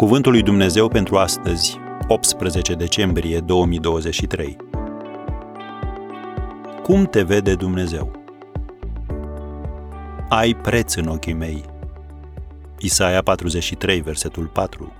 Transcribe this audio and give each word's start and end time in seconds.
Cuvântul 0.00 0.32
lui 0.32 0.42
Dumnezeu 0.42 0.88
pentru 0.88 1.16
astăzi, 1.16 1.78
18 2.08 2.74
decembrie 2.74 3.40
2023. 3.40 4.56
Cum 6.82 7.04
te 7.04 7.22
vede 7.22 7.54
Dumnezeu? 7.54 8.22
Ai 10.28 10.54
preț 10.54 10.94
în 10.94 11.06
ochii 11.06 11.32
mei. 11.32 11.64
Isaia 12.78 13.22
43, 13.22 14.00
versetul 14.00 14.46
4. 14.46 14.92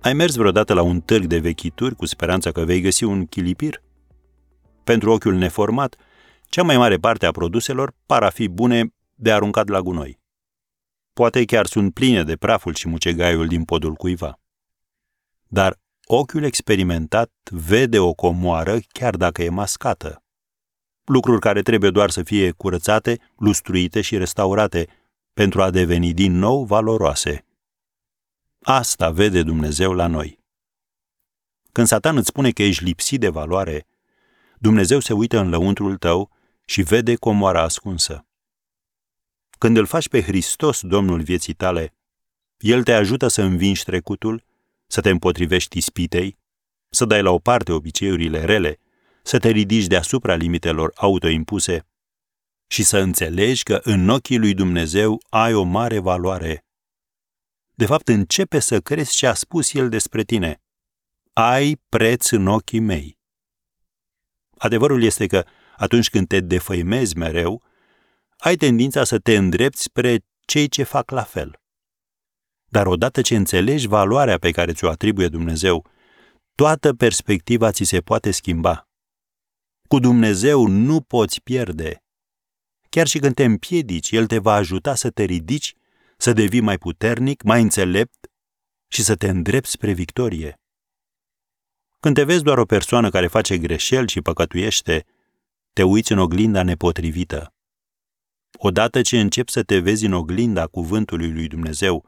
Ai 0.00 0.12
mers 0.12 0.34
vreodată 0.34 0.74
la 0.74 0.82
un 0.82 1.00
târg 1.00 1.24
de 1.24 1.38
vechituri 1.38 1.94
cu 1.94 2.06
speranța 2.06 2.52
că 2.52 2.64
vei 2.64 2.80
găsi 2.80 3.04
un 3.04 3.26
chilipir? 3.26 3.82
Pentru 4.84 5.10
ochiul 5.10 5.34
neformat, 5.34 5.96
cea 6.42 6.62
mai 6.62 6.76
mare 6.76 6.96
parte 6.96 7.26
a 7.26 7.30
produselor 7.30 7.94
par 8.06 8.22
a 8.22 8.30
fi 8.30 8.48
bune 8.48 8.94
de 9.14 9.32
aruncat 9.32 9.68
la 9.68 9.80
gunoi. 9.80 10.24
Poate 11.16 11.44
chiar 11.44 11.66
sunt 11.66 11.94
pline 11.94 12.22
de 12.22 12.36
praful 12.36 12.74
și 12.74 12.88
mucegaiul 12.88 13.46
din 13.46 13.64
podul 13.64 13.94
cuiva. 13.94 14.40
Dar 15.46 15.80
ochiul 16.04 16.42
experimentat 16.42 17.32
vede 17.50 17.98
o 17.98 18.14
comoară 18.14 18.78
chiar 18.88 19.16
dacă 19.16 19.42
e 19.42 19.48
mascată. 19.48 20.22
Lucruri 21.04 21.40
care 21.40 21.62
trebuie 21.62 21.90
doar 21.90 22.10
să 22.10 22.22
fie 22.22 22.50
curățate, 22.50 23.20
lustruite 23.36 24.00
și 24.00 24.16
restaurate 24.16 24.88
pentru 25.32 25.62
a 25.62 25.70
deveni 25.70 26.14
din 26.14 26.32
nou 26.32 26.64
valoroase. 26.64 27.44
Asta 28.62 29.10
vede 29.10 29.42
Dumnezeu 29.42 29.92
la 29.92 30.06
noi. 30.06 30.38
Când 31.72 31.86
Satan 31.86 32.16
îți 32.16 32.28
spune 32.28 32.50
că 32.50 32.62
ești 32.62 32.84
lipsit 32.84 33.20
de 33.20 33.28
valoare, 33.28 33.86
Dumnezeu 34.58 34.98
se 35.00 35.12
uită 35.12 35.38
în 35.38 35.48
lăuntrul 35.48 35.96
tău 35.96 36.30
și 36.64 36.82
vede 36.82 37.14
comoara 37.14 37.62
ascunsă. 37.62 38.25
Când 39.58 39.76
îl 39.76 39.86
faci 39.86 40.08
pe 40.08 40.22
Hristos 40.22 40.80
Domnul 40.82 41.22
vieții 41.22 41.54
tale, 41.54 41.94
El 42.58 42.82
te 42.82 42.92
ajută 42.92 43.28
să 43.28 43.42
învingi 43.42 43.84
trecutul, 43.84 44.44
să 44.86 45.00
te 45.00 45.10
împotrivești 45.10 45.78
ispitei, 45.78 46.38
să 46.88 47.04
dai 47.04 47.22
la 47.22 47.30
o 47.30 47.38
parte 47.38 47.72
obiceiurile 47.72 48.44
rele, 48.44 48.78
să 49.22 49.38
te 49.38 49.48
ridici 49.48 49.86
deasupra 49.86 50.34
limitelor 50.34 50.92
autoimpuse 50.94 51.86
și 52.66 52.82
să 52.82 52.98
înțelegi 52.98 53.62
că 53.62 53.80
în 53.82 54.08
ochii 54.08 54.38
lui 54.38 54.54
Dumnezeu 54.54 55.22
ai 55.28 55.54
o 55.54 55.62
mare 55.62 55.98
valoare. 55.98 56.64
De 57.74 57.86
fapt, 57.86 58.08
începe 58.08 58.58
să 58.58 58.80
crezi 58.80 59.14
ce 59.14 59.26
a 59.26 59.34
spus 59.34 59.72
El 59.72 59.88
despre 59.88 60.22
tine. 60.22 60.62
Ai 61.32 61.80
preț 61.88 62.30
în 62.30 62.46
ochii 62.46 62.80
mei. 62.80 63.18
Adevărul 64.58 65.02
este 65.02 65.26
că 65.26 65.44
atunci 65.76 66.10
când 66.10 66.26
te 66.26 66.40
defăimezi 66.40 67.16
mereu, 67.16 67.62
ai 68.36 68.56
tendința 68.56 69.04
să 69.04 69.18
te 69.18 69.36
îndrepți 69.36 69.82
spre 69.82 70.24
cei 70.40 70.68
ce 70.68 70.82
fac 70.82 71.10
la 71.10 71.22
fel. 71.22 71.60
Dar 72.68 72.86
odată 72.86 73.20
ce 73.20 73.36
înțelegi 73.36 73.86
valoarea 73.86 74.38
pe 74.38 74.50
care 74.50 74.72
ți-o 74.72 74.88
atribuie 74.88 75.28
Dumnezeu, 75.28 75.86
toată 76.54 76.94
perspectiva 76.94 77.70
ți 77.70 77.84
se 77.84 78.00
poate 78.00 78.30
schimba. 78.30 78.88
Cu 79.88 79.98
Dumnezeu 79.98 80.66
nu 80.66 81.00
poți 81.00 81.42
pierde. 81.42 82.04
Chiar 82.88 83.06
și 83.06 83.18
când 83.18 83.34
te 83.34 83.44
împiedici, 83.44 84.10
El 84.10 84.26
te 84.26 84.38
va 84.38 84.54
ajuta 84.54 84.94
să 84.94 85.10
te 85.10 85.22
ridici, 85.22 85.74
să 86.16 86.32
devii 86.32 86.60
mai 86.60 86.78
puternic, 86.78 87.42
mai 87.42 87.62
înțelept 87.62 88.30
și 88.88 89.02
să 89.02 89.14
te 89.16 89.28
îndrepți 89.28 89.70
spre 89.70 89.92
victorie. 89.92 90.60
Când 92.00 92.14
te 92.14 92.24
vezi 92.24 92.42
doar 92.42 92.58
o 92.58 92.64
persoană 92.64 93.10
care 93.10 93.26
face 93.26 93.58
greșeli 93.58 94.08
și 94.08 94.20
păcătuiește, 94.20 95.06
te 95.72 95.82
uiți 95.82 96.12
în 96.12 96.18
oglinda 96.18 96.62
nepotrivită. 96.62 97.55
Odată 98.52 99.02
ce 99.02 99.20
începi 99.20 99.50
să 99.50 99.62
te 99.62 99.78
vezi 99.78 100.04
în 100.04 100.12
oglinda 100.12 100.66
cuvântului 100.66 101.32
lui 101.32 101.48
Dumnezeu, 101.48 102.04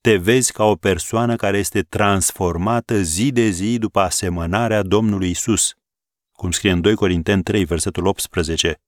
te 0.00 0.16
vezi 0.16 0.52
ca 0.52 0.64
o 0.64 0.74
persoană 0.74 1.36
care 1.36 1.58
este 1.58 1.82
transformată 1.82 3.02
zi 3.02 3.32
de 3.32 3.48
zi 3.48 3.78
după 3.78 4.00
asemănarea 4.00 4.82
Domnului 4.82 5.30
Isus, 5.30 5.74
cum 6.32 6.50
scrie 6.50 6.70
în 6.70 6.80
2 6.80 6.94
Corinteni 6.94 7.42
3, 7.42 7.64
versetul 7.64 8.06
18. 8.06 8.80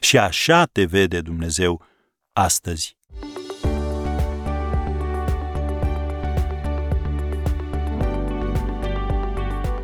Și 0.00 0.18
așa 0.18 0.64
te 0.64 0.84
vede 0.84 1.20
Dumnezeu 1.20 1.86
astăzi. 2.32 2.96